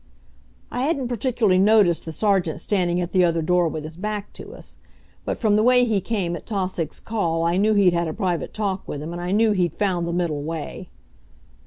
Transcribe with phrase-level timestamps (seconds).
[0.71, 4.55] I hadn't particularly noticed the Sergeant standing at the other door with his back to
[4.55, 4.77] us.
[5.25, 8.51] But from the way he came at Tausig's call I knew he'd had a private
[8.51, 10.89] talk with him, and I knew he'd found the middle way.